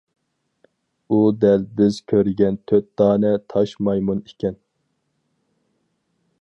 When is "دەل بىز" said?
1.43-1.99